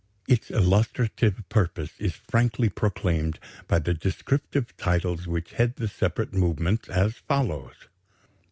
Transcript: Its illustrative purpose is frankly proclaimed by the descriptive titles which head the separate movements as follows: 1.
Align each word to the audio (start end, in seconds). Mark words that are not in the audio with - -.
Its 0.27 0.49
illustrative 0.49 1.47
purpose 1.47 1.91
is 1.99 2.15
frankly 2.15 2.69
proclaimed 2.69 3.39
by 3.67 3.77
the 3.77 3.93
descriptive 3.93 4.75
titles 4.75 5.27
which 5.27 5.51
head 5.51 5.75
the 5.75 5.87
separate 5.87 6.33
movements 6.33 6.89
as 6.89 7.17
follows: 7.17 7.65
1. 7.77 7.77